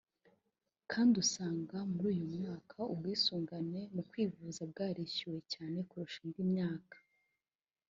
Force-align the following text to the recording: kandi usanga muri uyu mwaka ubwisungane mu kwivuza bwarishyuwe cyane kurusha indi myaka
kandi 0.91 1.13
usanga 1.23 1.77
muri 1.91 2.05
uyu 2.13 2.25
mwaka 2.35 2.79
ubwisungane 2.93 3.79
mu 3.95 4.01
kwivuza 4.09 4.61
bwarishyuwe 4.71 5.39
cyane 5.53 5.77
kurusha 5.89 6.19
indi 6.25 6.43
myaka 6.53 6.97